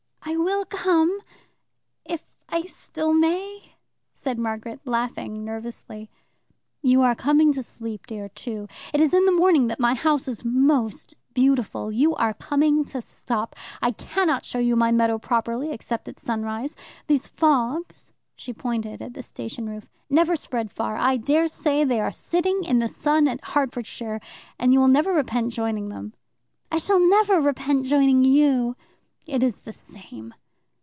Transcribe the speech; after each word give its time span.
"I 0.23 0.37
will 0.37 0.63
come 0.63 1.19
if 2.05 2.23
I 2.47 2.61
still 2.61 3.13
may," 3.13 3.73
said 4.13 4.37
Margaret, 4.39 4.79
laughing 4.85 5.43
nervously. 5.43 6.09
"You 6.81 7.01
are 7.01 7.15
coming 7.15 7.51
to 7.53 7.61
sleep, 7.63 8.07
dear, 8.07 8.29
too. 8.29 8.67
It 8.93 9.01
is 9.01 9.13
in 9.13 9.25
the 9.25 9.31
morning 9.33 9.67
that 9.67 9.79
my 9.79 9.93
house 9.93 10.27
is 10.29 10.45
most 10.45 11.15
beautiful. 11.33 11.91
You 11.91 12.15
are 12.15 12.33
coming 12.33 12.85
to 12.85 13.01
stop. 13.01 13.55
I 13.81 13.91
cannot 13.91 14.45
show 14.45 14.57
you 14.59 14.75
my 14.77 14.89
meadow 14.91 15.17
properly 15.17 15.71
except 15.71 16.07
at 16.07 16.17
sunrise. 16.17 16.77
These 17.07 17.27
fogs" 17.27 18.13
she 18.35 18.53
pointed 18.53 19.01
at 19.01 19.13
the 19.13 19.23
station 19.23 19.67
roof 19.69 19.89
"never 20.09 20.35
spread 20.37 20.71
far. 20.71 20.95
I 20.95 21.17
dare 21.17 21.49
say 21.49 21.83
they 21.83 21.99
are 21.99 22.11
sitting 22.11 22.63
in 22.63 22.79
the 22.79 22.87
sun 22.87 23.27
in 23.27 23.39
Hertfordshire, 23.43 24.21
and 24.57 24.71
you 24.71 24.79
will 24.79 24.87
never 24.87 25.11
repent 25.13 25.51
joining 25.51 25.89
them. 25.89 26.13
"I 26.71 26.77
shall 26.77 26.99
never 26.99 27.41
repent 27.41 27.85
joining 27.85 28.23
you." 28.23 28.77
"It 29.27 29.43
is 29.43 29.59
the 29.59 29.71
same." 29.71 30.33